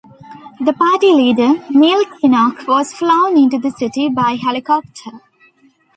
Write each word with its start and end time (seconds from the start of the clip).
The 0.59 0.73
party 0.73 1.11
leader, 1.13 1.63
Neil 1.69 2.03
Kinnock, 2.05 2.67
was 2.67 2.91
flown 2.91 3.37
into 3.37 3.59
the 3.59 3.69
city 3.69 4.09
by 4.09 4.31
helicopter. 4.33 5.11